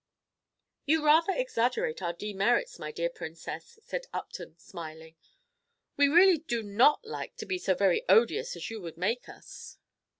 "You 0.87 1.05
rather 1.05 1.31
exaggerate 1.31 2.01
our 2.01 2.11
demerits, 2.13 2.79
my 2.79 2.91
dear 2.91 3.07
Princess," 3.07 3.77
said 3.83 4.07
Upton, 4.11 4.57
smiling. 4.57 5.15
"We 5.95 6.07
really 6.07 6.39
do 6.39 6.63
not 6.63 7.05
like 7.05 7.35
to 7.35 7.45
be 7.45 7.59
so 7.59 7.75
very 7.75 8.01
odious 8.09 8.55
as 8.55 8.71
you 8.71 8.81
would 8.81 8.97
make 8.97 9.29
us." 9.29 9.77